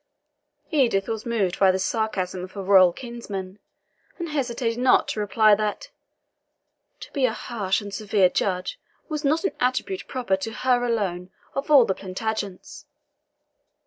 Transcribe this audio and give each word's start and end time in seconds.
Edith 0.71 1.07
was 1.07 1.27
moved 1.27 1.59
by 1.59 1.69
this 1.69 1.85
sarcasm 1.85 2.43
of 2.43 2.53
her 2.53 2.63
royal 2.63 2.91
kinsman, 2.91 3.59
and 4.17 4.29
hesitated 4.29 4.79
not 4.79 5.07
to 5.09 5.19
reply 5.19 5.53
that, 5.53 5.91
"To 7.01 7.11
be 7.13 7.25
a 7.25 7.33
harsh 7.33 7.81
and 7.81 7.93
severe 7.93 8.27
judge 8.29 8.79
was 9.09 9.23
not 9.23 9.43
an 9.43 9.51
attribute 9.59 10.07
proper 10.07 10.37
to 10.37 10.51
her 10.53 10.83
alone 10.83 11.29
of 11.53 11.69
all 11.69 11.85
the 11.85 11.93
Plantagenets." 11.93 12.87